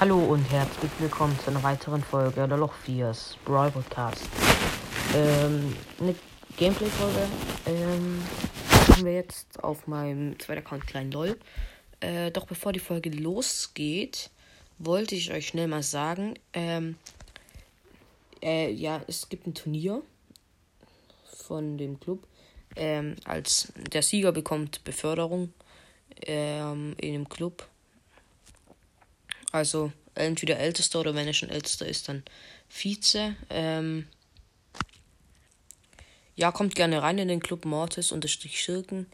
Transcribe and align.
Hallo 0.00 0.16
und 0.16 0.44
herzlich 0.52 0.92
willkommen 1.00 1.36
zu 1.40 1.50
einer 1.50 1.64
weiteren 1.64 2.04
Folge 2.04 2.46
der 2.46 2.56
Loch 2.56 2.72
4's 2.86 3.36
Brawl 3.44 3.72
Podcast. 3.72 4.28
Ähm, 5.12 5.74
eine 5.98 6.14
Gameplay-Folge. 6.56 7.26
Ähm, 7.66 8.22
machen 8.70 9.04
wir 9.04 9.14
jetzt 9.14 9.64
auf 9.64 9.88
meinem 9.88 10.38
zweiten 10.38 10.60
Account 10.60 10.86
Klein 10.86 11.10
LOL. 11.10 11.36
Äh, 11.98 12.30
doch 12.30 12.46
bevor 12.46 12.72
die 12.72 12.78
Folge 12.78 13.10
losgeht, 13.10 14.30
wollte 14.78 15.16
ich 15.16 15.32
euch 15.32 15.48
schnell 15.48 15.66
mal 15.66 15.82
sagen, 15.82 16.34
ähm, 16.52 16.94
äh, 18.40 18.70
ja, 18.70 19.00
es 19.08 19.28
gibt 19.28 19.48
ein 19.48 19.54
Turnier 19.54 20.00
von 21.24 21.76
dem 21.76 21.98
Club. 21.98 22.24
Ähm, 22.76 23.16
als 23.24 23.72
der 23.74 24.02
Sieger 24.02 24.30
bekommt 24.30 24.84
Beförderung 24.84 25.52
ähm, 26.24 26.94
in 26.98 27.14
dem 27.14 27.28
Club 27.28 27.66
also 29.52 29.92
entweder 30.14 30.58
Ältester 30.58 31.00
oder 31.00 31.14
wenn 31.14 31.26
er 31.26 31.32
schon 31.32 31.50
Ältester 31.50 31.86
ist, 31.86 32.08
dann 32.08 32.22
Vize. 32.68 33.34
Ähm, 33.50 34.06
ja, 36.36 36.52
kommt 36.52 36.74
gerne 36.74 37.02
rein 37.02 37.18
in 37.18 37.28
den 37.28 37.40
Club 37.40 37.64
Mortis 37.64 38.12
unterstrich 38.12 38.60
Schirken. 38.60 39.06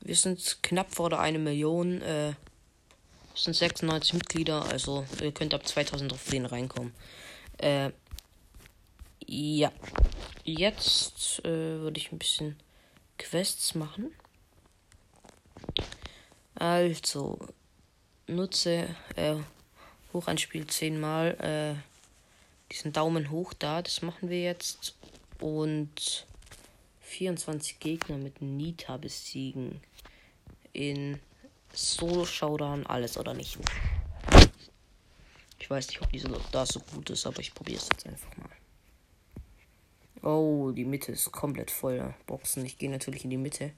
Wir 0.00 0.16
sind 0.16 0.58
knapp 0.62 0.94
vor 0.94 1.10
der 1.10 1.20
1 1.20 1.38
Million. 1.38 2.00
Äh, 2.00 2.32
sind 3.34 3.54
96 3.54 4.14
Mitglieder, 4.14 4.64
also 4.66 5.06
ihr 5.20 5.32
könnt 5.32 5.54
ab 5.54 5.66
2000 5.66 6.10
Trophäen 6.10 6.46
reinkommen. 6.46 6.92
Äh, 7.58 7.90
ja. 9.26 9.72
Jetzt 10.44 11.44
äh, 11.44 11.80
würde 11.80 11.98
ich 11.98 12.10
ein 12.12 12.18
bisschen 12.18 12.56
Quests 13.18 13.74
machen. 13.74 14.12
Also, 16.54 17.38
nutze, 18.26 18.88
äh, 19.16 19.36
hoch 20.12 20.26
anspielt 20.26 20.70
zehnmal 20.70 21.36
äh, 21.40 22.72
diesen 22.72 22.92
Daumen 22.92 23.30
hoch 23.30 23.52
da. 23.54 23.82
Das 23.82 24.02
machen 24.02 24.30
wir 24.30 24.42
jetzt. 24.42 24.96
Und 25.40 26.26
24 27.00 27.78
Gegner 27.78 28.16
mit 28.16 28.40
Nita 28.40 28.96
besiegen. 28.96 29.80
In 30.72 31.20
Solo 31.72 32.24
Showdown 32.24 32.86
alles 32.86 33.18
oder 33.18 33.34
nicht. 33.34 33.58
Ich 35.58 35.70
weiß 35.70 35.88
nicht, 35.88 36.02
ob 36.02 36.10
diese 36.10 36.28
da 36.50 36.66
so 36.66 36.80
gut 36.80 37.10
ist, 37.10 37.26
aber 37.26 37.40
ich 37.40 37.54
probiere 37.54 37.78
es 37.78 37.88
jetzt 37.92 38.06
einfach 38.06 38.36
mal. 38.36 38.50
Oh, 40.22 40.70
die 40.70 40.84
Mitte 40.84 41.12
ist 41.12 41.30
komplett 41.32 41.70
voll. 41.70 42.14
Boxen. 42.26 42.64
Ich 42.64 42.78
gehe 42.78 42.90
natürlich 42.90 43.24
in 43.24 43.30
die 43.30 43.36
Mitte. 43.36 43.72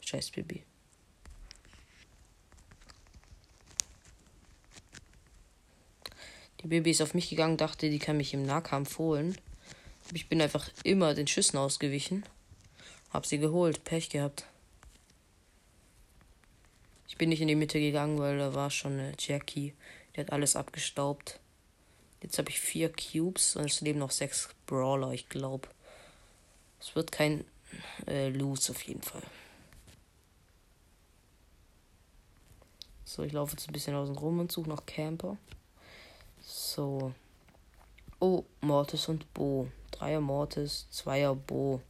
Scheiß 0.00 0.30
Baby. 0.30 0.64
Die 6.62 6.68
Baby 6.68 6.92
ist 6.92 7.02
auf 7.02 7.14
mich 7.14 7.28
gegangen, 7.28 7.56
dachte, 7.56 7.90
die 7.90 7.98
kann 7.98 8.16
mich 8.16 8.34
im 8.34 8.46
Nahkampf 8.46 8.98
holen. 8.98 9.36
Ich 10.12 10.28
bin 10.28 10.40
einfach 10.40 10.68
immer 10.84 11.14
den 11.14 11.26
Schüssen 11.26 11.58
ausgewichen. 11.58 12.24
Hab 13.10 13.26
sie 13.26 13.38
geholt, 13.38 13.84
Pech 13.84 14.10
gehabt. 14.10 14.46
Ich 17.08 17.16
bin 17.16 17.28
nicht 17.28 17.40
in 17.40 17.48
die 17.48 17.56
Mitte 17.56 17.80
gegangen, 17.80 18.18
weil 18.18 18.38
da 18.38 18.54
war 18.54 18.70
schon 18.70 18.92
eine 18.92 19.12
Jackie. 19.18 19.74
Die 20.14 20.20
hat 20.20 20.32
alles 20.32 20.56
abgestaubt. 20.56 21.40
Jetzt 22.22 22.38
habe 22.38 22.50
ich 22.50 22.60
vier 22.60 22.92
Cubes 22.92 23.56
und 23.56 23.64
es 23.64 23.80
leben 23.80 23.98
noch 23.98 24.12
sechs 24.12 24.48
Brawler, 24.66 25.12
ich 25.12 25.28
glaube. 25.28 25.68
Es 26.80 26.94
wird 26.94 27.10
kein 27.10 27.44
äh, 28.06 28.28
Lose 28.28 28.70
auf 28.72 28.82
jeden 28.82 29.02
Fall. 29.02 29.22
So, 33.04 33.24
ich 33.24 33.32
laufe 33.32 33.52
jetzt 33.52 33.68
ein 33.68 33.72
bisschen 33.72 33.94
außen 33.94 34.16
rum 34.16 34.38
und 34.38 34.52
suche 34.52 34.68
noch 34.68 34.86
Camper. 34.86 35.36
So. 36.42 37.14
Oh, 38.18 38.44
Mortis 38.60 39.08
und 39.08 39.32
Bo. 39.32 39.68
Dreier 39.92 40.20
Mortis, 40.20 40.88
Zweier 40.90 41.34
Bo. 41.36 41.80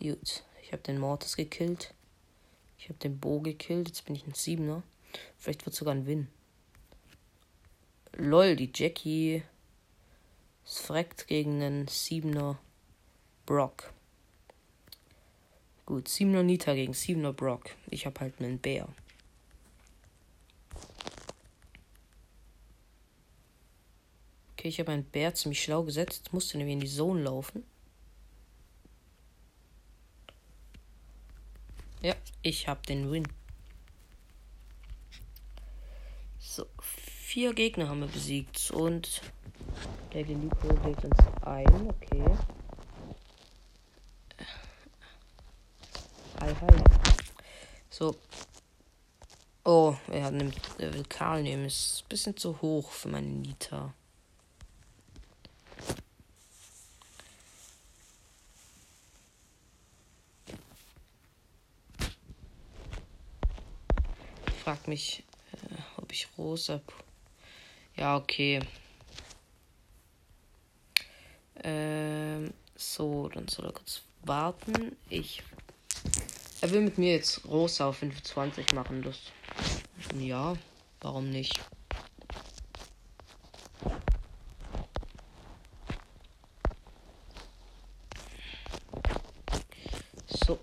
Gut, 0.00 0.42
ich 0.62 0.72
habe 0.72 0.82
den 0.82 0.98
Mortis 0.98 1.36
gekillt. 1.36 1.94
Ich 2.76 2.88
habe 2.88 2.98
den 2.98 3.20
Bo 3.20 3.40
gekillt. 3.40 3.86
Jetzt 3.86 4.04
bin 4.04 4.16
ich 4.16 4.26
ein 4.26 4.34
Siebener. 4.34 4.82
Vielleicht 5.38 5.64
wird 5.64 5.76
sogar 5.76 5.94
ein 5.94 6.06
Win. 6.06 6.26
Lol, 8.14 8.56
die 8.56 8.72
Jackie 8.74 9.44
ist 10.64 10.80
freckt 10.80 11.28
gegen 11.28 11.62
einen 11.62 11.86
Siebener 11.86 12.58
Brock. 13.46 13.92
Gut, 15.84 16.08
7er 16.08 16.42
Nita 16.42 16.74
gegen 16.74 16.92
7er 16.92 17.32
Brock. 17.32 17.70
Ich 17.90 18.06
habe 18.06 18.20
halt 18.20 18.40
einen 18.40 18.58
Bär. 18.58 18.88
Okay, 24.52 24.68
ich 24.68 24.78
habe 24.78 24.92
einen 24.92 25.04
Bär 25.04 25.34
ziemlich 25.34 25.62
schlau 25.62 25.82
gesetzt. 25.82 26.32
Musste 26.32 26.56
nämlich 26.56 26.74
in 26.74 26.80
die 26.80 26.88
Zone 26.88 27.22
laufen. 27.22 27.64
Ja, 32.00 32.14
ich 32.42 32.68
habe 32.68 32.80
den 32.86 33.10
Win. 33.10 33.26
So, 36.38 36.66
vier 36.80 37.54
Gegner 37.54 37.88
haben 37.88 38.00
wir 38.00 38.08
besiegt 38.08 38.70
und 38.70 39.20
der 40.12 40.24
Geliebte 40.24 40.68
legt 40.84 41.04
uns 41.04 41.18
ein. 41.42 41.88
Okay. 41.88 42.24
Hi, 46.52 46.58
hi. 46.60 46.82
So. 47.88 48.14
Oh, 49.64 49.96
er 50.10 50.30
nimmt, 50.30 50.60
er 50.78 50.92
will 50.92 51.04
Karl 51.04 51.42
nehmen. 51.42 51.64
Ist 51.64 52.02
ein 52.04 52.08
bisschen 52.10 52.36
zu 52.36 52.60
hoch 52.60 52.90
für 52.90 53.08
meine 53.08 53.26
Nita. 53.26 53.94
Frag 64.62 64.86
mich, 64.88 65.24
äh, 65.52 66.02
ob 66.02 66.12
ich 66.12 66.28
rosa. 66.36 66.82
Ja, 67.96 68.16
okay. 68.16 68.60
Ähm, 71.64 72.52
so, 72.76 73.28
dann 73.30 73.48
soll 73.48 73.66
er 73.66 73.72
kurz 73.72 74.02
warten. 74.24 74.96
Ich 75.08 75.42
er 76.62 76.70
will 76.70 76.80
mit 76.80 76.96
mir 76.96 77.14
jetzt 77.14 77.44
Rosa 77.44 77.88
auf 77.88 77.98
25 77.98 78.72
machen. 78.72 79.02
Das. 79.02 79.18
Ja, 80.18 80.54
warum 81.00 81.28
nicht? 81.28 81.60
So. 90.46 90.58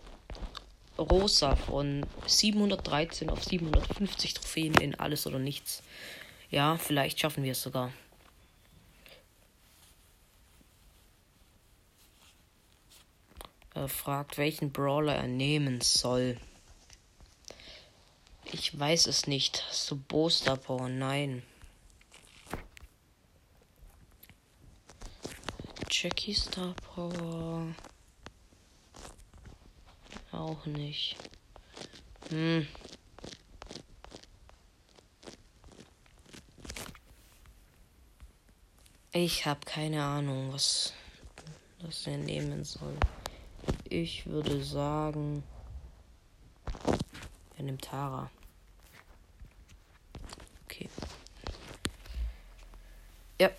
Rosa 0.98 1.58
von 1.58 2.06
713 2.26 3.30
auf 3.30 3.44
750 3.44 4.34
Trophäen 4.34 4.74
in 4.76 4.96
alles 4.96 5.28
oder 5.28 5.40
nichts. 5.40 5.84
Ja, 6.50 6.78
vielleicht 6.78 7.20
schaffen 7.20 7.44
wir 7.44 7.52
es 7.52 7.62
sogar. 7.62 7.92
Äh, 13.80 13.88
fragt, 13.88 14.38
welchen 14.38 14.72
Brawler 14.72 15.16
er 15.16 15.28
nehmen 15.28 15.82
soll. 15.82 16.38
Ich 18.52 18.78
weiß 18.78 19.08
es 19.08 19.28
nicht. 19.28 19.64
So 19.72 19.96
Booster 19.96 20.58
Power, 20.58 20.90
nein. 20.90 21.44
Jackie 25.90 26.34
Star 26.34 26.74
Power. 26.94 27.68
Auch 30.32 30.66
nicht. 30.66 31.16
Hm. 32.30 32.68
Ich 39.12 39.46
habe 39.46 39.60
keine 39.66 40.04
Ahnung, 40.04 40.54
was 40.54 40.94
das 41.80 42.06
wir 42.06 42.18
nehmen 42.18 42.64
soll. 42.64 42.96
Ich 43.92 44.28
würde 44.28 44.64
sagen, 44.64 45.44
er 47.58 47.64
nimmt 47.64 47.82
Tara. 47.82 48.30
Okay. 50.66 50.88
Ja, 53.42 53.50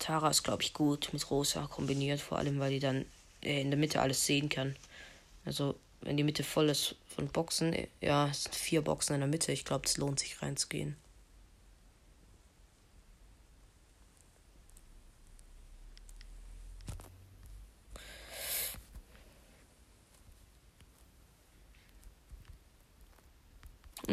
Tara 0.00 0.30
ist, 0.30 0.42
glaube 0.42 0.64
ich, 0.64 0.72
gut 0.72 1.10
mit 1.12 1.30
Rosa 1.30 1.68
kombiniert, 1.68 2.20
vor 2.20 2.38
allem, 2.38 2.58
weil 2.58 2.72
die 2.72 2.80
dann 2.80 3.06
äh, 3.40 3.60
in 3.60 3.70
der 3.70 3.78
Mitte 3.78 4.00
alles 4.00 4.26
sehen 4.26 4.48
kann. 4.48 4.74
Also, 5.44 5.76
wenn 6.00 6.16
die 6.16 6.24
Mitte 6.24 6.42
voll 6.42 6.68
ist 6.68 6.96
von 7.06 7.28
Boxen, 7.28 7.72
äh, 7.72 7.86
ja, 8.00 8.26
es 8.26 8.44
sind 8.44 8.54
vier 8.56 8.82
Boxen 8.82 9.14
in 9.14 9.20
der 9.20 9.28
Mitte. 9.28 9.52
Ich 9.52 9.64
glaube, 9.64 9.86
es 9.86 9.96
lohnt 9.96 10.18
sich 10.18 10.42
reinzugehen. 10.42 10.96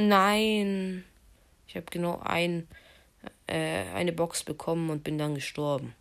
Nein. 0.08 1.04
Ich 1.68 1.76
habe 1.76 1.86
genau 1.90 2.20
ein, 2.20 2.68
äh, 3.48 3.86
eine 3.94 4.12
Box 4.12 4.44
bekommen 4.44 4.90
und 4.90 5.04
bin 5.04 5.18
dann 5.18 5.36
gestorben. 5.36 5.96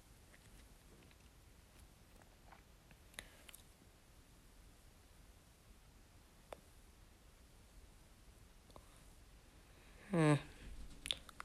Hm. 10.10 10.38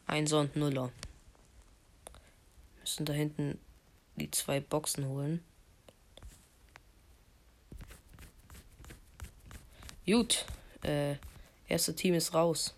Einser 0.07 0.39
und 0.42 0.56
Nuller. 0.56 0.92
Müssen 2.80 3.06
da 3.06 3.13
hinten 3.13 3.60
die 4.15 4.31
zwei 4.31 4.60
Boxen 4.60 5.07
holen. 5.07 5.44
Gut. 10.06 10.45
Äh, 10.83 11.15
erste 11.68 11.96
Team 11.96 12.14
ist 12.14 12.34
raus. 12.34 12.74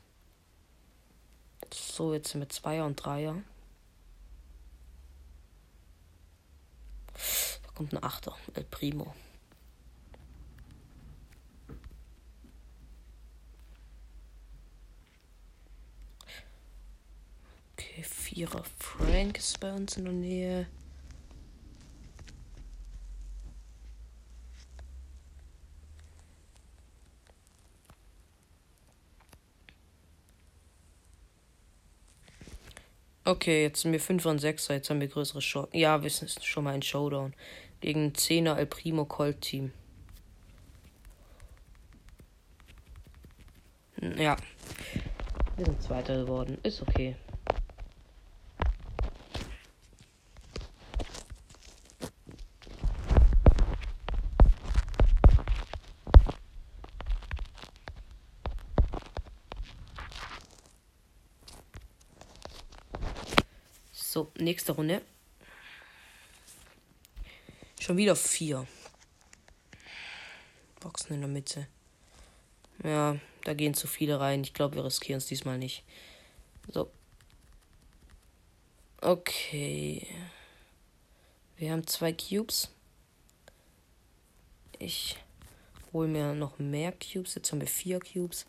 So, 1.73 2.13
jetzt 2.13 2.33
mit 2.35 2.51
Zweier 2.51 2.85
und 2.85 2.95
Dreier. 2.95 3.41
Da 7.63 7.71
kommt 7.75 7.93
ein 7.93 8.03
Achter. 8.03 8.35
El 8.53 8.63
Primo. 8.65 9.13
Okay, 17.73 18.03
Vierer 18.03 18.63
Frank 18.79 19.37
ist 19.37 19.59
bei 19.59 19.73
uns 19.73 19.97
in 19.97 20.05
der 20.05 20.13
Nähe. 20.13 20.67
Okay, 33.29 33.61
jetzt 33.61 33.81
sind 33.81 33.91
wir 33.91 33.99
5 33.99 34.25
und 34.25 34.39
6, 34.39 34.69
jetzt 34.69 34.89
haben 34.89 35.01
wir 35.01 35.07
größere 35.07 35.39
Chancen. 35.39 35.77
Ja, 35.77 36.01
wir 36.01 36.09
sind 36.09 36.43
schon 36.43 36.63
mal 36.63 36.73
ein 36.73 36.81
Showdown. 36.81 37.35
Gegen 37.79 38.11
10er 38.11 38.55
El 38.55 38.65
Primo 38.65 39.05
Colt 39.05 39.39
Team. 39.41 39.71
Ja. 44.17 44.35
Wir 45.57 45.65
sind 45.65 45.79
Zweiter 45.79 46.23
geworden. 46.23 46.57
Ist 46.63 46.81
okay. 46.81 47.15
So, 64.11 64.31
nächste 64.49 64.71
Runde. 64.71 65.03
Schon 67.79 67.97
wieder 67.97 68.15
vier. 68.15 68.65
Boxen 70.79 71.13
in 71.13 71.19
der 71.19 71.29
Mitte. 71.29 71.67
Ja, 72.83 73.17
da 73.43 73.53
gehen 73.53 73.75
zu 73.75 73.85
viele 73.85 74.19
rein. 74.19 74.41
Ich 74.41 74.55
glaube, 74.55 74.75
wir 74.75 74.85
riskieren 74.85 75.19
es 75.19 75.27
diesmal 75.27 75.59
nicht. 75.59 75.83
So. 76.67 76.89
Okay. 79.01 80.07
Wir 81.57 81.71
haben 81.71 81.85
zwei 81.85 82.11
Cubes. 82.11 82.69
Ich 84.79 85.15
hole 85.93 86.07
mir 86.07 86.33
noch 86.33 86.57
mehr 86.57 86.91
Cubes. 86.91 87.35
Jetzt 87.35 87.51
haben 87.51 87.61
wir 87.61 87.67
vier 87.67 87.99
Cubes. 87.99 88.47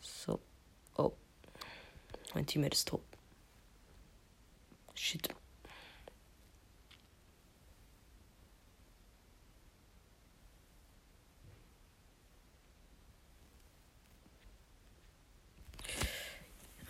So. 0.00 0.40
Oh. 0.96 1.12
Mein 2.32 2.46
Teammate 2.46 2.74
ist 2.74 2.88
tot. 2.88 3.09
Shit. 5.02 5.34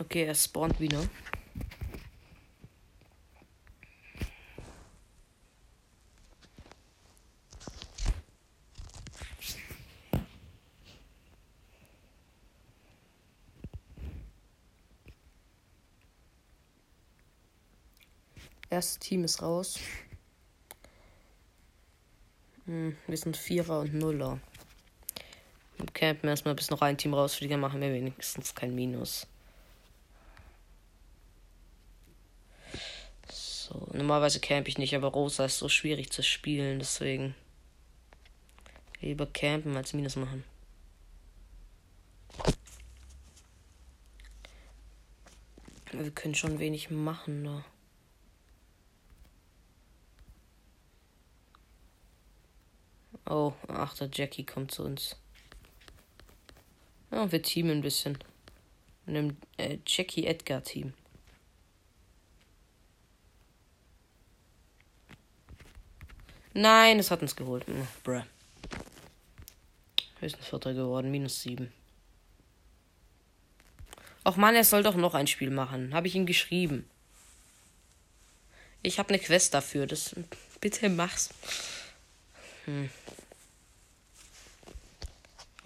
Okay, 0.01 0.25
er 0.25 0.35
spawnt 0.35 0.81
wieder. 0.81 1.09
Erste 18.71 19.01
Team 19.01 19.25
ist 19.25 19.43
raus. 19.43 19.81
Hm, 22.67 22.97
wir 23.09 23.17
sind 23.17 23.37
Vierer 23.37 23.81
und 23.81 23.95
Nuller. 23.95 24.39
Wir 25.77 25.87
campen 25.87 26.29
erstmal, 26.29 26.55
bis 26.55 26.71
noch 26.71 26.81
ein 26.81 26.97
Team 26.97 27.13
rausfliegt, 27.13 27.53
dann 27.53 27.61
machen 27.61 27.81
wir 27.81 27.93
wenigstens 27.93 28.55
kein 28.55 28.73
Minus. 28.73 29.27
So, 33.29 33.89
normalerweise 33.93 34.39
camp 34.39 34.69
ich 34.69 34.79
nicht, 34.79 34.95
aber 34.95 35.09
Rosa 35.09 35.47
ist 35.47 35.59
so 35.59 35.69
schwierig 35.69 36.13
zu 36.13 36.23
spielen, 36.23 36.79
deswegen 36.79 37.35
lieber 39.01 39.27
campen 39.27 39.77
als 39.77 39.95
Minus 39.95 40.15
machen. 40.15 40.45
Wir 45.91 46.13
können 46.13 46.37
schon 46.37 46.61
wenig 46.61 46.91
machen, 46.91 47.43
ne? 47.43 47.65
Oh, 53.31 53.53
ach, 53.69 53.95
der 53.95 54.11
Jackie 54.13 54.45
kommt 54.45 54.73
zu 54.73 54.83
uns. 54.83 55.15
Ja, 57.13 57.31
wir 57.31 57.41
teamen 57.41 57.71
ein 57.71 57.81
bisschen. 57.81 58.19
Mit 59.07 59.17
einem 59.17 59.37
äh, 59.57 59.79
Jackie 59.87 60.27
Edgar 60.27 60.65
Team. 60.65 60.95
Nein, 66.55 66.99
es 66.99 67.13
hat 67.13 67.23
uns 67.23 67.37
geholt. 67.37 67.65
Hm, 67.69 67.87
bruh. 68.03 68.23
Höchstens 70.19 70.49
Vierter 70.49 70.75
geworden, 70.75 71.13
minus 71.13 71.41
sieben. 71.41 71.73
Och 74.27 74.37
Mann, 74.37 74.57
er 74.57 74.65
soll 74.65 74.83
doch 74.83 74.97
noch 74.97 75.15
ein 75.15 75.29
Spiel 75.29 75.51
machen. 75.51 75.95
Habe 75.95 76.09
ich 76.09 76.17
ihm 76.17 76.27
geschrieben. 76.27 76.85
Ich 78.83 78.99
habe 78.99 79.11
eine 79.11 79.21
Quest 79.21 79.55
dafür. 79.55 79.87
Das 79.87 80.17
bitte 80.61 80.89
mach's. 80.89 81.31
Hm. 82.65 82.91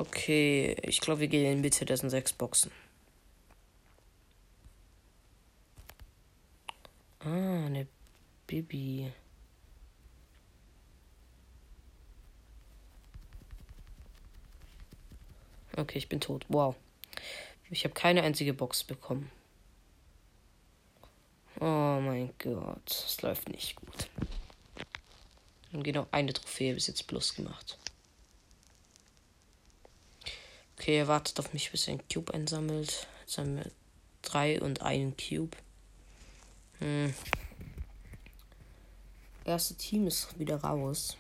Okay, 0.07 0.77
ich 0.83 1.01
glaube, 1.01 1.21
wir 1.21 1.29
gehen 1.29 1.51
in 1.51 1.61
Mitte. 1.61 1.85
Das 1.85 2.01
sind 2.01 2.11
sechs 2.11 2.33
Boxen. 2.33 2.71
Ah, 7.21 7.67
eine 7.67 7.87
Bibi. 8.47 9.13
Okay, 15.77 15.99
ich 15.99 16.09
bin 16.09 16.21
tot. 16.21 16.45
Wow. 16.49 16.77
Ich 17.71 17.85
habe 17.85 17.95
keine 17.95 18.23
einzige 18.23 18.53
Box 18.53 18.85
bekommen. 18.85 19.31
Oh 21.61 22.01
mein 22.01 22.33
Gott, 22.39 22.91
es 22.91 23.23
läuft 23.23 23.49
nicht 23.49 23.77
gut. 23.77 24.09
Wir 25.71 25.79
haben 25.79 25.83
genau 25.83 26.07
eine 26.11 26.33
Trophäe 26.33 26.75
bis 26.75 26.89
jetzt 26.89 27.07
plus 27.07 27.35
gemacht. 27.35 27.79
Okay, 30.85 30.99
er 30.99 31.09
wartet 31.09 31.39
auf 31.39 31.55
mich, 31.55 31.71
bis 31.71 31.89
er 31.89 31.95
einen 31.95 32.09
Cube 32.13 32.35
einsammelt. 32.35 33.09
Jetzt 33.21 33.39
haben 33.39 33.57
wir 33.57 33.71
drei 34.21 34.61
und 34.61 34.83
einen 34.83 35.17
Cube. 35.17 35.57
Hm. 36.79 37.15
Erste 39.47 39.75
Team 39.77 40.07
ist 40.07 40.39
wieder 40.39 40.59
raus. 40.59 41.17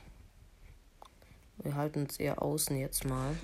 Wir 1.62 1.76
halten 1.76 2.02
uns 2.02 2.18
eher 2.18 2.42
außen 2.42 2.76
jetzt 2.76 3.06
mal. 3.06 3.38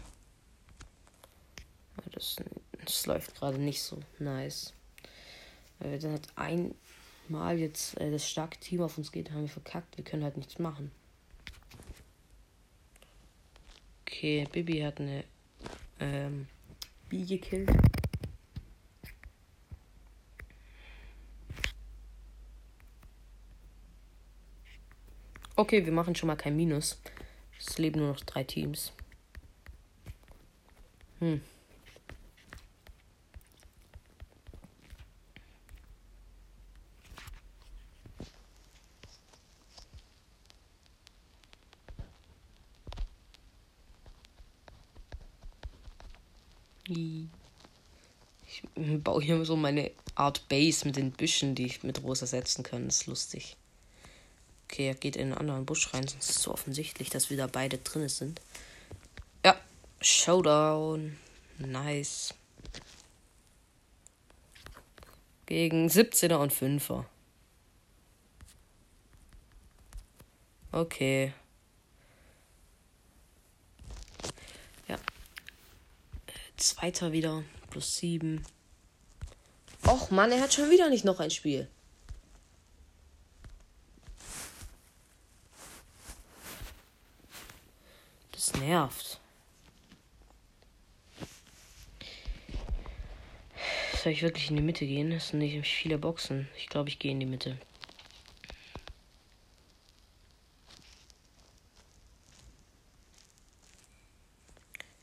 Das, 2.13 2.37
das 2.85 3.07
läuft 3.07 3.35
gerade 3.37 3.57
nicht 3.57 3.83
so 3.83 3.99
nice. 4.19 4.75
Weil 5.79 5.93
wir 5.93 5.99
dann 6.01 6.11
halt 6.11 6.29
einmal 6.37 7.59
jetzt 7.59 7.99
äh, 7.99 8.11
das 8.11 8.29
starke 8.29 8.61
Team 8.61 8.83
auf 8.83 8.99
uns 8.99 9.11
geht, 9.11 9.31
haben 9.31 9.41
wir 9.41 9.49
verkackt. 9.49 9.97
Wir 9.97 10.05
können 10.05 10.25
halt 10.25 10.37
nichts 10.37 10.59
machen. 10.59 10.91
Okay, 14.03 14.47
Bibi 14.53 14.81
hat 14.81 15.01
eine 15.01 15.25
ähm, 16.01 16.49
Bee 17.09 17.25
gekillt. 17.25 17.71
Okay, 25.57 25.85
wir 25.85 25.93
machen 25.93 26.15
schon 26.15 26.27
mal 26.27 26.37
kein 26.37 26.57
Minus. 26.57 27.01
Es 27.59 27.77
leben 27.79 28.01
nur 28.01 28.09
noch 28.09 28.21
drei 28.21 28.45
Teams. 28.45 28.93
Hm. 31.19 31.43
Ich 48.47 48.63
baue 49.21 49.27
hier 49.27 49.45
so 49.45 49.57
meine 49.57 49.91
Art 50.15 50.49
Base 50.49 50.87
mit 50.87 50.97
den 50.97 51.13
Büschen, 51.13 51.55
die 51.55 51.67
ich 51.67 51.83
mit 51.83 52.03
Rosa 52.03 52.27
setzen 52.27 52.63
kann. 52.63 52.87
Das 52.87 53.03
ist 53.03 53.07
lustig. 53.07 53.57
Okay, 54.65 54.89
er 54.89 54.95
geht 54.95 55.17
in 55.17 55.25
einen 55.25 55.35
anderen 55.35 55.67
Busch 55.67 55.93
rein, 55.93 56.07
sonst 56.07 56.31
ist 56.31 56.37
es 56.37 56.43
so 56.43 56.53
offensichtlich, 56.53 57.11
dass 57.11 57.29
wir 57.29 57.37
da 57.37 57.47
beide 57.47 57.79
drin 57.79 58.09
sind. 58.09 58.41
Ja, 59.45 59.57
Showdown. 60.01 61.19
Nice. 61.59 62.35
Gegen 65.47 65.89
17er 65.89 66.37
und 66.37 66.53
5er. 66.53 67.05
Okay. 70.73 71.33
Ja. 74.87 74.97
Zweiter 76.57 77.13
wieder. 77.13 77.43
Plus 77.71 77.97
7. 77.99 78.45
Och 79.91 80.13
Mann, 80.13 80.31
er 80.31 80.41
hat 80.41 80.53
schon 80.53 80.71
wieder 80.71 80.89
nicht 80.89 81.05
noch 81.05 81.19
ein 81.19 81.33
Spiel. 81.33 81.67
Das 88.31 88.55
nervt. 88.55 89.19
Soll 94.01 94.13
ich 94.13 94.23
wirklich 94.23 94.49
in 94.49 94.57
die 94.57 94.63
Mitte 94.63 94.87
gehen? 94.87 95.11
Es 95.11 95.29
sind 95.29 95.41
nicht 95.41 95.67
viele 95.67 95.99
Boxen. 95.99 96.49
Ich 96.57 96.69
glaube, 96.69 96.89
ich 96.89 97.01
gehe 97.01 97.11
in 97.11 97.19
die 97.19 97.27
Mitte. 97.27 97.59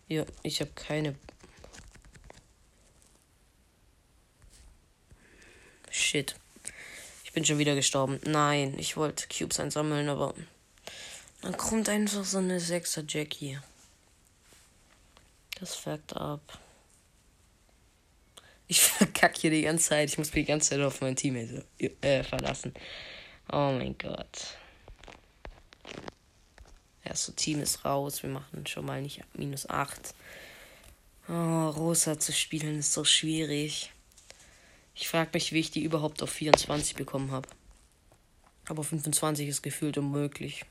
Ja, 0.08 0.26
ich 0.44 0.62
habe 0.62 0.72
keine. 0.76 1.16
Shit. 6.08 6.36
Ich 7.26 7.34
bin 7.34 7.44
schon 7.44 7.58
wieder 7.58 7.76
gestorben. 7.76 8.22
Nein, 8.24 8.80
ich 8.80 8.96
wollte 8.96 9.28
Cubes 9.28 9.60
einsammeln, 9.60 10.08
aber 10.08 10.34
dann 11.42 11.58
kommt 11.58 11.90
einfach 11.90 12.24
so 12.24 12.38
eine 12.38 12.60
6er 12.60 13.04
Jackie. 13.06 13.60
Das 15.60 15.76
fuckt 15.76 16.16
ab. 16.16 16.60
Ich 18.70 18.80
verkacke 18.84 19.42
hier 19.42 19.52
die 19.52 19.64
ganze 19.64 19.90
Zeit. 19.90 20.10
Ich 20.10 20.18
muss 20.18 20.34
mich 20.34 20.46
die 20.46 20.50
ganze 20.50 20.70
Zeit 20.70 20.80
auf 20.80 21.02
mein 21.02 21.18
Teammate 21.18 21.66
äh, 22.00 22.24
verlassen. 22.24 22.74
Oh 23.52 23.74
mein 23.78 23.98
Gott. 23.98 24.56
Erste 27.04 27.34
Team 27.34 27.60
ist 27.60 27.84
raus. 27.84 28.24
Wir 28.24 28.30
machen 28.30 28.66
schon 28.66 28.86
mal 28.86 29.02
nicht 29.02 29.26
minus 29.34 29.70
8. 29.70 30.16
Oh, 31.28 31.68
Rosa 31.68 32.18
zu 32.18 32.32
spielen 32.32 32.80
ist 32.80 32.94
so 32.94 33.04
schwierig. 33.04 33.92
Ich 35.00 35.10
frage 35.10 35.30
mich, 35.34 35.54
wie 35.54 35.60
ich 35.60 35.70
die 35.70 35.84
überhaupt 35.84 36.24
auf 36.24 36.32
24 36.32 36.96
bekommen 36.96 37.30
habe. 37.32 37.48
Aber 38.68 38.84
25 38.84 39.48
ist 39.48 39.62
gefühlt 39.62 39.98
unmöglich. 40.00 40.66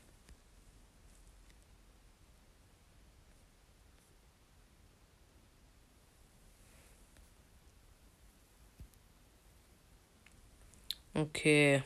Okay. 11.13 11.81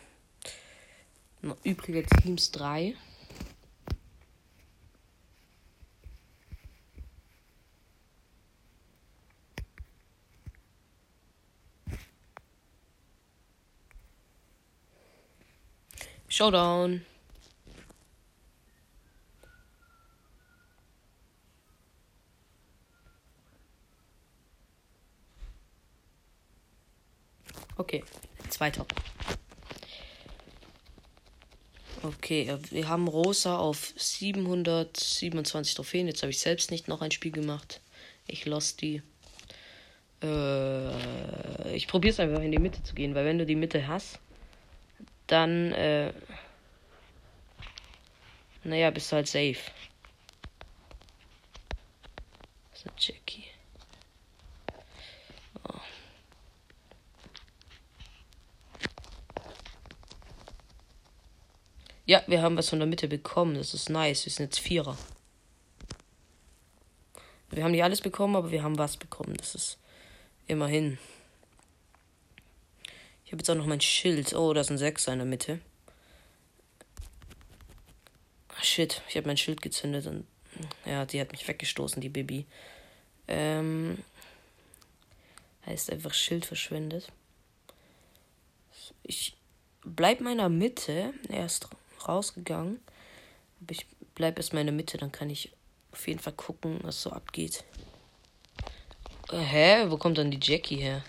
Übrige 1.64 2.04
Teams 2.04 2.52
3. 2.52 2.96
Showdown. 16.42 17.06
Okay, 27.78 28.04
zweiter. 28.50 28.88
Okay, 32.02 32.58
wir 32.72 32.90
haben 32.90 33.08
Rosa 33.08 33.60
auf 33.60 33.94
727 33.96 35.76
Trophäen. 35.76 36.08
Jetzt 36.08 36.24
habe 36.24 36.32
ich 36.32 36.40
selbst 36.40 36.72
nicht 36.72 36.88
noch 36.88 37.04
ein 37.04 37.12
Spiel 37.12 37.32
gemacht. 37.32 37.82
Ich 38.26 38.48
lost 38.48 38.82
die. 38.82 39.04
Äh, 40.24 41.76
ich 41.76 41.88
probiere 41.88 42.14
es 42.14 42.20
einfach 42.20 42.42
in 42.42 42.52
die 42.52 42.58
Mitte 42.58 42.82
zu 42.82 42.96
gehen, 42.96 43.14
weil 43.14 43.26
wenn 43.26 43.38
du 43.38 43.46
die 43.46 43.56
Mitte 43.56 43.88
hast, 43.88 44.18
dann, 45.32 45.72
äh, 45.72 46.14
naja, 48.64 48.92
bist 48.92 49.12
du 49.12 49.16
halt 49.16 49.28
safe. 49.28 49.60
Eine 52.84 52.94
Jackie. 52.98 53.46
Oh. 55.64 55.80
Ja, 62.06 62.24
wir 62.28 62.42
haben 62.42 62.58
was 62.58 62.70
von 62.70 62.80
der 62.80 62.88
Mitte 62.88 63.08
bekommen. 63.08 63.56
Das 63.56 63.74
ist 63.74 63.90
nice. 63.90 64.26
Wir 64.26 64.32
sind 64.34 64.46
jetzt 64.48 64.60
Vierer. 64.60 64.98
Wir 67.52 67.64
haben 67.64 67.72
nicht 67.72 67.84
alles 67.84 68.02
bekommen, 68.02 68.36
aber 68.36 68.52
wir 68.52 68.64
haben 68.64 68.78
was 68.78 68.98
bekommen. 68.98 69.36
Das 69.38 69.56
ist 69.56 69.78
immerhin. 70.48 70.98
Ich 73.32 73.34
habe 73.34 73.44
jetzt 73.44 73.50
auch 73.50 73.56
noch 73.56 73.66
mein 73.66 73.80
Schild. 73.80 74.34
Oh, 74.34 74.52
da 74.52 74.60
ist 74.60 74.72
ein 74.72 74.78
Sechser 74.78 75.14
in 75.14 75.20
der 75.20 75.26
Mitte. 75.26 75.62
Shit, 78.62 79.02
ich 79.08 79.16
habe 79.16 79.28
mein 79.28 79.38
Schild 79.38 79.62
gezündet 79.62 80.06
und 80.06 80.28
ja, 80.86 81.06
die 81.06 81.22
hat 81.22 81.32
mich 81.32 81.48
weggestoßen, 81.48 82.02
die 82.02 82.10
Bibi. 82.10 82.46
Ähm, 83.30 84.04
heißt 85.66 85.94
einfach 85.94 86.14
Schild 86.14 86.46
verschwendet. 86.46 87.10
Ich 89.04 89.38
bleib 89.86 90.20
meiner 90.20 90.50
Mitte. 90.50 91.14
Er 91.30 91.46
ist 91.46 91.70
rausgegangen. 92.06 92.82
Aber 93.62 93.72
ich 93.72 93.86
bleib 94.14 94.40
erst 94.40 94.52
meiner 94.52 94.74
Mitte, 94.74 94.98
dann 94.98 95.14
kann 95.14 95.30
ich 95.30 95.54
auf 95.94 96.06
jeden 96.06 96.20
Fall 96.20 96.34
gucken, 96.34 96.82
was 96.82 97.02
so 97.02 97.12
abgeht. 97.12 97.64
Äh, 99.32 99.38
hä? 99.38 99.86
Wo 99.88 99.96
kommt 99.96 100.18
dann 100.18 100.32
die 100.32 100.40
Jackie 100.42 100.76
her? 100.76 101.02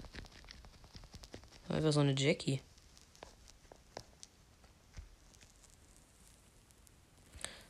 Einfach 1.72 1.92
so 1.92 2.00
eine 2.00 2.14
Jackie. 2.14 2.60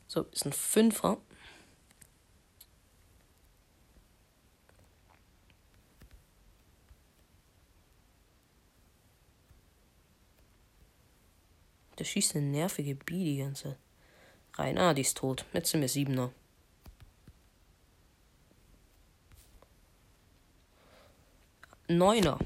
So, 0.08 0.22
ist 0.32 0.44
ein 0.44 0.52
Fünfer. 0.52 1.18
Der 11.98 12.04
schießt 12.04 12.34
eine 12.34 12.46
nervige 12.46 12.96
Bi 12.96 13.24
die 13.24 13.38
ganze 13.38 13.76
rein. 14.54 14.78
Ah, 14.78 14.94
die 14.94 15.02
ist 15.02 15.16
tot. 15.16 15.46
Jetzt 15.52 15.70
sind 15.70 15.80
wir 15.80 15.88
Siebener. 15.88 16.32
Neuner. 21.86 22.38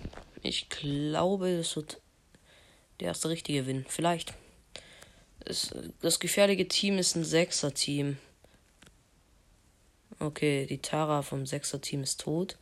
Ich 0.43 0.69
glaube, 0.69 1.57
das 1.57 1.77
wird 1.77 2.01
der 3.01 3.09
erste 3.09 3.29
richtige 3.29 3.67
Win. 3.67 3.85
Vielleicht. 3.89 4.35
Es, 5.45 5.75
das 6.01 6.19
gefährliche 6.21 6.67
Team 6.67 6.99
ist 6.99 7.15
ein 7.15 7.25
Sechser-Team. 7.25 8.19
Okay, 10.19 10.67
die 10.67 10.79
Tara 10.79 11.23
vom 11.23 11.47
Sechser-Team 11.47 12.03
ist 12.03 12.21
tot. 12.21 12.57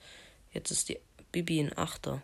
Jetzt 0.53 0.71
ist 0.71 0.89
die 0.89 0.99
Bibi 1.33 1.61
ein 1.61 1.77
Achter. 1.77 2.23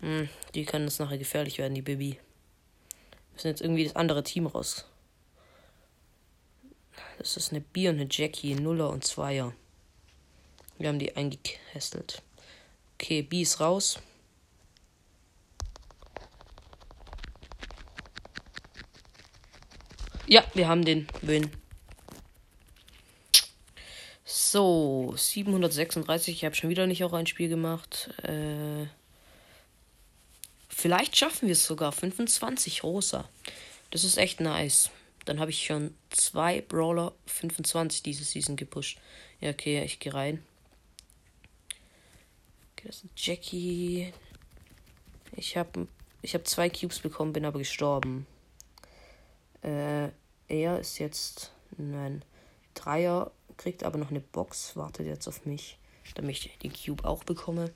Hm, 0.00 0.28
die 0.54 0.64
kann 0.64 0.82
jetzt 0.82 0.98
nachher 0.98 1.18
gefährlich 1.18 1.58
werden, 1.58 1.74
die 1.74 1.82
Bibi. 1.82 2.12
Wir 2.12 2.18
müssen 3.34 3.48
jetzt 3.48 3.60
irgendwie 3.60 3.84
das 3.84 3.96
andere 3.96 4.22
Team 4.22 4.46
raus. 4.46 4.89
Das 7.20 7.36
ist 7.36 7.50
eine 7.50 7.60
B 7.60 7.86
und 7.86 7.96
eine 7.96 8.08
Jackie, 8.10 8.54
Nuller 8.54 8.88
und 8.88 9.04
Zweier. 9.04 9.52
Wir 10.78 10.88
haben 10.88 10.98
die 10.98 11.14
eingekesselt. 11.16 12.22
Okay, 12.94 13.20
B 13.20 13.42
ist 13.42 13.60
raus. 13.60 13.98
Ja, 20.26 20.42
wir 20.54 20.66
haben 20.66 20.82
den 20.82 21.08
Win. 21.20 21.50
So, 24.24 25.12
736. 25.14 26.36
Ich 26.36 26.44
habe 26.46 26.54
schon 26.54 26.70
wieder 26.70 26.86
nicht 26.86 27.04
auch 27.04 27.12
ein 27.12 27.26
Spiel 27.26 27.50
gemacht. 27.50 28.08
Äh, 28.22 28.86
vielleicht 30.70 31.18
schaffen 31.18 31.48
wir 31.48 31.52
es 31.52 31.66
sogar. 31.66 31.92
25 31.92 32.82
rosa. 32.82 33.28
Das 33.90 34.04
ist 34.04 34.16
echt 34.16 34.40
nice. 34.40 34.90
Dann 35.24 35.38
habe 35.40 35.50
ich 35.50 35.64
schon 35.64 35.94
zwei 36.10 36.60
Brawler 36.60 37.12
25 37.26 38.02
diese 38.02 38.24
Season 38.24 38.56
gepusht. 38.56 38.98
Ja, 39.40 39.50
okay, 39.50 39.84
ich 39.84 39.98
gehe 39.98 40.14
rein. 40.14 40.42
Okay, 42.72 42.88
das 42.88 43.04
ist 43.04 43.10
Jackie. 43.16 44.12
Ich 45.36 45.56
habe 45.56 45.86
ich 46.22 46.34
hab 46.34 46.46
zwei 46.46 46.68
Cubes 46.68 46.98
bekommen, 46.98 47.32
bin 47.32 47.44
aber 47.44 47.58
gestorben. 47.58 48.26
Äh, 49.62 50.08
er 50.48 50.80
ist 50.80 50.98
jetzt 50.98 51.52
ein 51.78 52.24
Dreier, 52.74 53.30
kriegt 53.56 53.84
aber 53.84 53.98
noch 53.98 54.10
eine 54.10 54.20
Box, 54.20 54.76
wartet 54.76 55.06
jetzt 55.06 55.28
auf 55.28 55.46
mich, 55.46 55.78
damit 56.14 56.44
ich 56.44 56.58
den 56.58 56.72
Cube 56.72 57.04
auch 57.04 57.24
bekomme. 57.24 57.72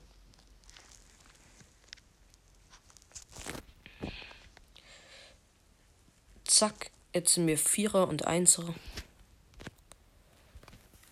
Zack, 6.43 6.91
jetzt 7.15 7.33
sind 7.33 7.47
wir 7.47 7.57
Vierer 7.57 8.07
und 8.07 8.27
Einser. 8.27 8.75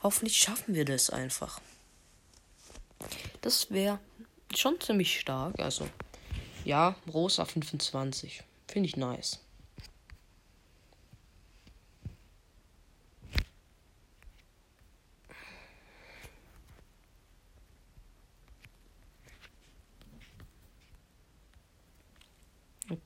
Hoffentlich 0.03 0.37
schaffen 0.37 0.75
wir 0.75 0.83
das 0.85 1.09
einfach. 1.09 1.61
Das 3.41 3.71
wäre 3.71 3.99
schon 4.53 4.79
ziemlich 4.81 5.19
stark. 5.19 5.57
Also, 5.59 5.87
ja, 6.65 6.95
Rosa 7.11 7.45
25. 7.45 8.43
Finde 8.67 8.89
ich 8.89 8.97
nice. 8.97 9.39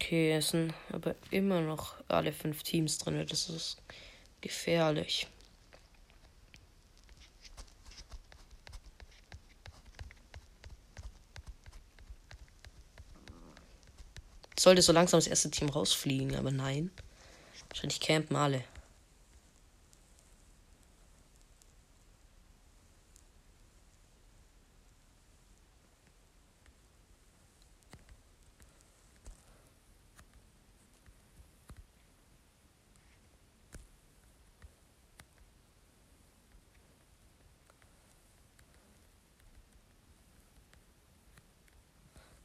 Okay, 0.07 0.31
es 0.31 0.51
sind 0.51 0.73
aber 0.93 1.15
immer 1.31 1.59
noch 1.59 1.95
alle 2.07 2.31
fünf 2.31 2.63
Teams 2.63 2.97
drin. 2.97 3.25
Das 3.27 3.49
ist 3.49 3.75
gefährlich. 4.39 5.27
Sollte 14.57 14.81
so 14.81 14.93
langsam 14.93 15.17
das 15.17 15.27
erste 15.27 15.51
Team 15.51 15.67
rausfliegen, 15.67 16.37
aber 16.37 16.51
nein. 16.51 16.89
Wahrscheinlich 17.67 17.99
campen 17.99 18.37
alle. 18.37 18.63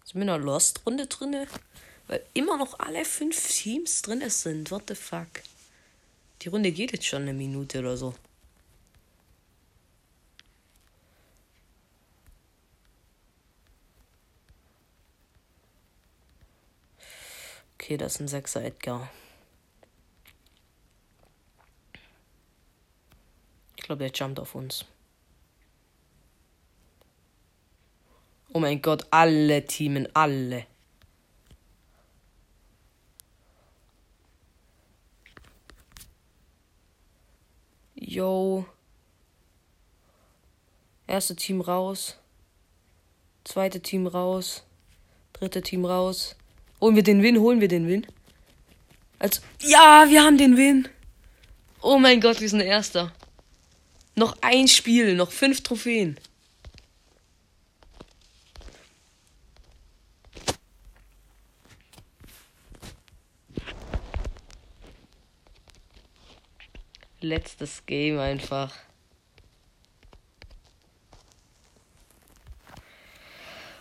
Sind 0.05 0.17
wir 0.17 0.23
in 0.23 0.31
einer 0.31 0.45
Lost-Runde 0.45 1.07
drinne? 1.07 1.47
Weil 2.09 2.25
immer 2.35 2.57
noch 2.57 2.79
alle 2.79 3.05
fünf 3.05 3.49
Teams 3.49 4.03
drin 4.03 4.29
sind. 4.29 4.71
What 4.71 4.85
the 4.89 4.95
fuck? 4.95 5.29
Die 6.43 6.49
Runde 6.49 6.73
geht 6.73 6.93
jetzt 6.93 7.07
schon 7.07 7.23
eine 7.23 7.33
Minute 7.33 7.79
oder 7.79 7.97
so. 7.97 8.15
Okay, 17.75 17.97
das 17.97 18.15
ist 18.15 18.21
ein 18.21 18.29
Sechser 18.29 18.65
Edgar. 18.65 19.11
Ich 23.77 23.83
glaube, 23.83 24.05
der 24.05 24.13
jumpt 24.13 24.39
auf 24.39 24.55
uns. 24.55 24.85
Oh 28.53 28.61
mein 28.61 28.83
Gott, 28.83 29.07
alle 29.11 29.65
Teamen, 29.65 30.07
alle. 30.15 30.67
Yo. 37.95 38.67
Erste 41.07 41.35
Team 41.35 41.63
raus. 41.63 42.19
Zweite 43.45 43.81
Team 43.81 44.07
raus. 44.07 44.65
Dritte 45.33 45.63
Team 45.63 45.87
raus. 45.87 46.37
Holen 46.81 46.97
wir 46.97 47.03
den 47.03 47.23
Win, 47.23 47.41
holen 47.41 47.61
wir 47.61 47.69
den 47.69 47.89
Win. 47.89 48.07
Also, 49.19 49.41
ja, 49.61 50.05
wir 50.09 50.23
haben 50.23 50.37
den 50.37 50.59
Win. 50.59 50.89
Oh 51.81 51.99
mein 51.99 52.21
Gott, 52.21 52.41
wir 52.41 52.49
sind 52.49 52.61
Erster. 52.61 53.13
Noch 54.15 54.37
ein 54.43 54.69
Spiel, 54.69 55.15
noch 55.15 55.31
fünf 55.31 55.63
Trophäen. 55.63 56.19
Letztes 67.23 67.87
Game 67.87 68.19
einfach. 68.19 68.75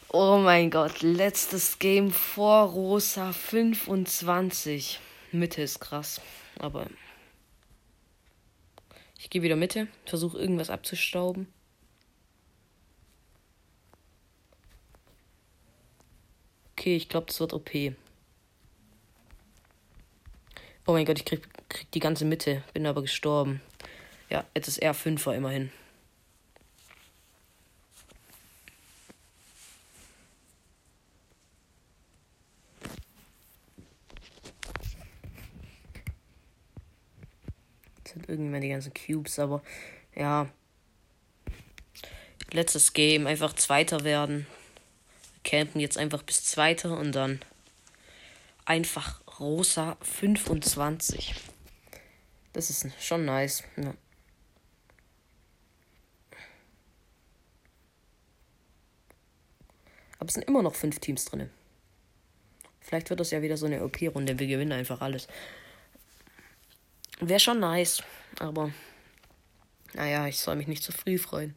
Oh 0.10 0.38
mein 0.38 0.70
Gott, 0.70 1.02
letztes 1.02 1.80
Game 1.80 2.12
vor 2.12 2.70
Rosa 2.70 3.32
25. 3.32 5.00
Mitte 5.32 5.62
ist 5.62 5.80
krass, 5.80 6.20
aber 6.60 6.88
ich 9.18 9.30
gehe 9.30 9.42
wieder 9.42 9.56
Mitte, 9.56 9.88
versuche 10.06 10.38
irgendwas 10.38 10.70
abzustauben. 10.70 11.48
Okay, 16.74 16.96
ich 16.96 17.08
glaube, 17.08 17.28
das 17.28 17.40
wird 17.40 17.54
OP. 17.54 17.70
Oh 20.88 20.94
mein 20.94 21.06
Gott, 21.06 21.20
ich 21.20 21.26
krieg, 21.26 21.48
krieg 21.70 21.92
die 21.92 22.00
ganze 22.00 22.26
Mitte. 22.26 22.64
Bin 22.74 22.88
aber 22.88 23.02
gestorben. 23.02 23.62
Ja, 24.30 24.46
jetzt 24.56 24.68
ist 24.68 24.80
er 24.80 24.94
Fünfer 24.94 25.36
immerhin. 25.36 25.72
Jetzt 37.98 38.14
sind 38.14 38.28
irgendwann 38.28 38.62
die 38.62 38.70
ganzen 38.70 38.94
Cubes, 38.94 39.38
aber 39.38 39.62
ja. 40.16 40.50
Letztes 42.52 42.94
Game, 42.94 43.28
einfach 43.28 43.54
Zweiter 43.54 44.04
werden. 44.04 44.48
Campen 45.44 45.80
jetzt 45.80 45.98
einfach 45.98 46.24
bis 46.24 46.44
Zweiter 46.44 46.98
und 46.98 47.14
dann 47.14 47.40
einfach 48.66 49.21
Rosa 49.42 49.98
25. 50.02 51.34
Das 52.54 52.70
ist 52.70 52.86
schon 53.02 53.26
nice. 53.26 53.64
Ja. 53.76 53.96
Aber 60.20 60.28
es 60.28 60.36
sind 60.36 60.44
immer 60.44 60.62
noch 60.62 60.76
fünf 60.76 61.00
Teams 61.00 61.26
drin. 61.26 61.50
Vielleicht 62.82 63.10
wird 63.10 63.20
das 63.20 63.32
ja 63.32 63.42
wieder 63.42 63.58
so 63.58 63.66
eine 63.66 63.84
OP-Runde. 63.84 64.38
Wir 64.38 64.46
gewinnen 64.46 64.74
einfach 64.74 65.02
alles. 65.02 65.28
Wäre 67.20 67.40
schon 67.40 67.60
nice. 67.60 68.04
Aber 68.38 68.72
naja, 69.94 70.28
ich 70.28 70.38
soll 70.38 70.56
mich 70.56 70.68
nicht 70.68 70.84
zu 70.84 70.92
früh 70.92 71.18
freuen. 71.18 71.56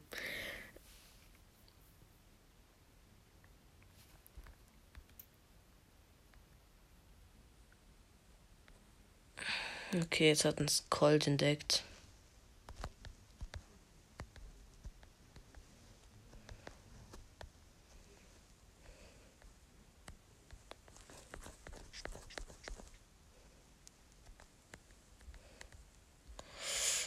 Okay, 10.03 10.27
jetzt 10.27 10.45
hat 10.45 10.61
uns 10.61 10.85
Colt 10.91 11.29
entdeckt. 11.29 11.85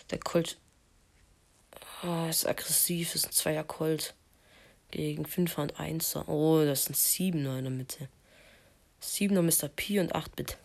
Der 0.10 0.19
Colt 0.19 0.58
oh, 2.04 2.28
ist 2.30 2.47
aggressiv, 2.47 3.15
ist 3.15 3.26
ein 3.26 3.32
Zweier 3.34 3.65
Colt. 3.65 4.13
Gegen 4.91 5.26
5er 5.26 5.63
und 5.63 5.76
1er. 5.76 6.26
Oh, 6.30 6.63
das 6.63 6.86
sind 6.86 6.95
7er 6.95 7.58
in 7.58 7.65
der 7.65 7.71
Mitte. 7.71 8.08
7er 9.02 9.41
Mr. 9.41 9.67
P 9.67 10.00
und 10.00 10.15
8-Bit. 10.15 10.58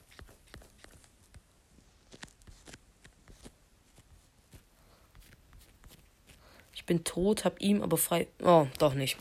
Bin 6.92 7.04
tot, 7.04 7.44
hab 7.46 7.60
ihm 7.60 7.82
aber 7.82 7.96
frei. 7.96 8.26
Oh, 8.42 8.66
doch 8.78 8.92
nicht. 8.92 9.16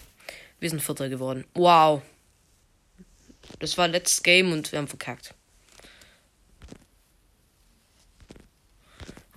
Wir 0.60 0.70
sind 0.70 0.82
Vierter 0.82 1.08
geworden. 1.08 1.46
Wow. 1.54 2.02
Das 3.60 3.78
war 3.78 3.88
letztes 3.88 4.24
Game 4.24 4.52
und 4.52 4.72
wir 4.72 4.80
haben 4.80 4.90
verkackt. 4.90 5.34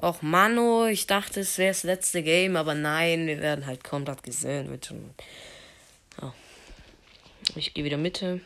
Och 0.03 0.21
Mano, 0.23 0.87
ich 0.87 1.07
dachte, 1.07 1.41
es 1.41 1.57
wäre 1.59 1.71
das 1.71 1.85
letzte 1.85 2.23
Game, 2.25 2.57
aber 2.57 2.75
nein, 2.75 3.27
wir 3.29 3.41
werden 3.41 3.67
halt 3.67 3.85
komplett 3.85 4.25
gesehen. 4.25 4.69
Oh. 6.21 6.33
Ich 7.55 7.73
gehe 7.73 7.85
wieder 7.85 7.97
Mitte. 7.97 8.41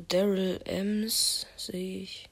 Daryl 0.00 0.60
Ems 0.64 1.46
sehe 1.56 2.02
ich. 2.02 2.28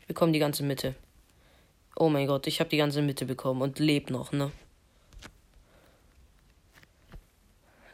Ich 0.00 0.06
bekomme 0.06 0.32
die 0.32 0.38
ganze 0.38 0.62
Mitte. 0.62 0.94
Oh 1.96 2.08
mein 2.08 2.26
Gott, 2.26 2.46
ich 2.46 2.60
habe 2.60 2.70
die 2.70 2.76
ganze 2.76 3.02
Mitte 3.02 3.26
bekommen 3.26 3.60
und 3.60 3.78
lebe 3.78 4.12
noch, 4.12 4.32
ne? 4.32 4.52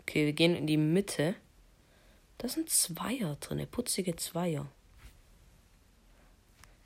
Okay, 0.03 0.27
wir 0.27 0.33
gehen 0.33 0.55
in 0.55 0.67
die 0.67 0.77
Mitte. 0.77 1.35
Da 2.39 2.49
sind 2.49 2.71
Zweier 2.71 3.37
drin, 3.41 3.67
putzige 3.71 4.15
Zweier. 4.17 4.67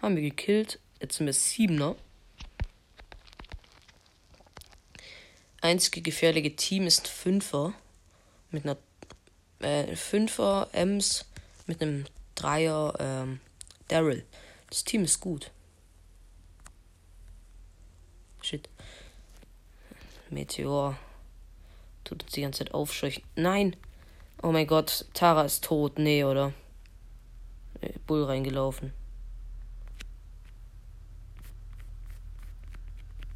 Haben 0.00 0.16
wir 0.16 0.22
gekillt. 0.22 0.78
Jetzt 1.00 1.16
sind 1.16 1.26
wir 1.26 1.32
Siebener. 1.32 1.96
Einzige 5.60 6.02
gefährliche 6.02 6.54
Team 6.54 6.86
ist 6.86 7.08
Fünfer. 7.08 7.74
Mit 8.50 8.64
einer 8.64 8.76
äh, 9.60 9.96
Fünfer 9.96 10.68
Ems 10.72 11.24
mit 11.66 11.82
einem 11.82 12.06
Dreier 12.34 12.94
ähm, 12.98 13.40
Daryl. 13.88 14.24
Das 14.70 14.84
Team 14.84 15.04
ist 15.04 15.20
gut. 15.20 15.50
Shit. 18.42 18.68
Meteor. 20.30 20.96
Tut 22.04 22.22
uns 22.22 22.32
die 22.32 22.42
ganze 22.42 22.64
Zeit 22.64 22.74
aufscheuchen. 22.74 23.22
Nein! 23.36 23.76
Oh 24.42 24.52
mein 24.52 24.66
Gott, 24.66 25.06
Tara 25.14 25.44
ist 25.44 25.64
tot. 25.64 25.98
Nee, 25.98 26.24
oder? 26.24 26.52
Äh, 27.80 27.92
Bull 28.06 28.24
reingelaufen. 28.24 28.92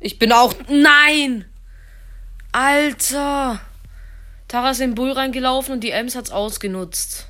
Ich 0.01 0.19
bin 0.19 0.33
auch. 0.33 0.55
Nein! 0.69 1.52
Alter! 2.53 3.61
Tara 4.47 4.71
ist 4.71 4.81
in 4.81 4.91
den 4.91 4.95
Bull 4.95 5.13
reingelaufen 5.13 5.73
und 5.73 5.81
die 5.81 5.91
Ems 5.91 6.15
hat's 6.15 6.31
ausgenutzt. 6.31 7.27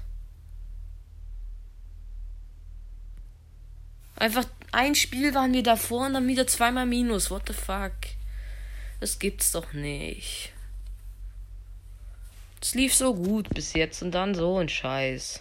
Einfach 4.16 4.44
ein 4.72 4.94
Spiel 4.94 5.34
waren 5.34 5.52
wir 5.52 5.62
davor 5.62 6.06
und 6.06 6.14
dann 6.14 6.26
wieder 6.26 6.46
zweimal 6.46 6.86
Minus. 6.86 7.30
What 7.30 7.42
the 7.46 7.54
fuck? 7.54 7.92
Das 9.00 9.18
gibt's 9.18 9.52
doch 9.52 9.72
nicht. 9.72 10.52
Es 12.60 12.74
lief 12.74 12.94
so 12.94 13.14
gut 13.14 13.48
bis 13.50 13.72
jetzt 13.72 14.02
und 14.02 14.12
dann 14.12 14.34
so 14.34 14.58
ein 14.58 14.68
Scheiß. 14.68 15.40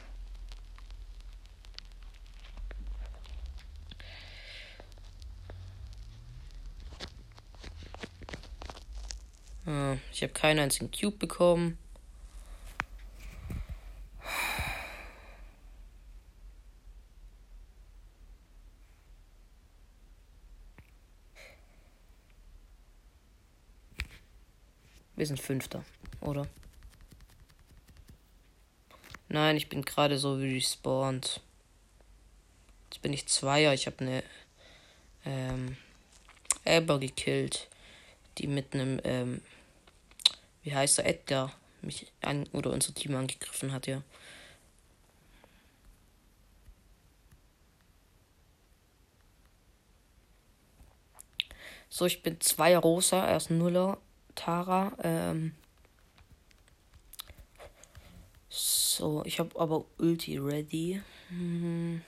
Ah, 9.67 9.95
ich 10.21 10.23
habe 10.23 10.33
keinen 10.33 10.59
einzigen 10.59 10.91
Cube 10.91 11.17
bekommen. 11.17 11.79
Wir 25.15 25.25
sind 25.25 25.39
Fünfter, 25.39 25.83
oder? 26.19 26.45
Nein, 29.27 29.57
ich 29.57 29.69
bin 29.69 29.81
gerade 29.81 30.19
so 30.19 30.39
wie 30.39 30.53
respawned. 30.53 31.41
Jetzt 32.91 33.01
bin 33.01 33.11
ich 33.11 33.27
Zweier. 33.27 33.73
Ich 33.73 33.87
habe 33.87 33.97
eine 34.01 34.23
ähm, 35.25 35.77
Elber 36.63 36.99
gekillt, 36.99 37.69
die 38.37 38.45
mit 38.45 38.75
einem, 38.75 39.01
ähm, 39.03 39.41
wie 40.63 40.73
heißt 40.75 40.99
er, 40.99 41.05
Edgar 41.05 41.51
mich 41.81 42.11
an 42.21 42.47
oder 42.53 42.71
unser 42.71 42.93
Team 42.93 43.15
angegriffen 43.15 43.71
hat, 43.73 43.87
ja. 43.87 44.03
So, 51.89 52.05
ich 52.05 52.23
bin 52.23 52.39
Zweier 52.39 52.79
Rosa, 52.79 53.25
er 53.25 53.37
ist 53.37 53.49
Nuller. 53.49 53.97
Tara. 54.35 54.93
Ähm 55.03 55.53
so, 58.49 59.23
ich 59.25 59.39
habe 59.39 59.59
aber 59.59 59.85
Ulti 59.97 60.37
ready. 60.37 61.01
Hm. 61.29 62.01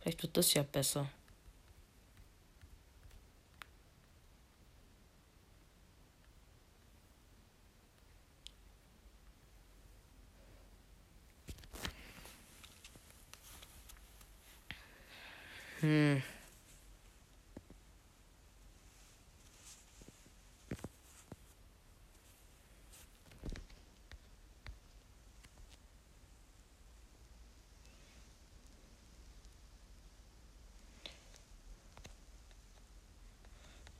Vielleicht 0.00 0.22
wird 0.22 0.36
das 0.36 0.54
ja 0.54 0.62
besser. 0.62 1.08
Hm. 15.84 16.22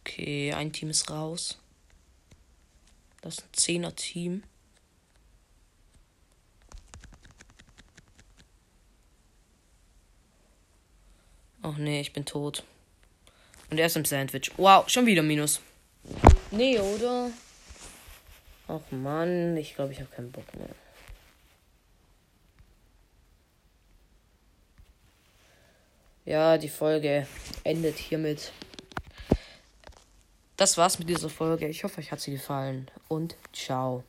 Okay, 0.01 0.55
ein 0.55 0.73
Team 0.73 0.89
ist 0.89 1.11
raus. 1.11 1.59
Das 3.21 3.35
ist 3.35 3.45
ein 3.45 3.53
Zehner-Team. 3.53 4.43
Ach 11.75 11.79
nee, 11.79 12.01
ich 12.01 12.13
bin 12.13 12.25
tot. 12.25 12.63
Und 13.71 13.79
er 13.79 13.87
ist 13.87 13.97
im 13.97 14.05
Sandwich. 14.05 14.53
Wow, 14.57 14.89
schon 14.89 15.07
wieder 15.07 15.23
Minus. 15.23 15.61
Nee, 16.53 16.79
oder? 16.79 17.31
Ach 18.69 18.81
Mann, 18.93 19.57
ich 19.57 19.75
glaube, 19.75 19.93
ich 19.93 19.99
habe 19.99 20.11
keinen 20.15 20.31
Bock 20.31 20.55
mehr. 20.55 20.69
Ja, 26.25 26.57
die 26.57 26.69
Folge 26.69 27.27
endet 27.65 27.99
hiermit 27.99 28.53
das 30.57 30.79
war's 30.79 30.99
mit 30.99 31.09
dieser 31.09 31.29
Folge. 31.29 31.67
Ich 31.67 31.83
hoffe, 31.83 31.99
euch 32.01 32.13
hat 32.13 32.21
sie 32.21 32.31
gefallen 32.31 32.89
und 33.09 33.37
ciao. 33.53 34.05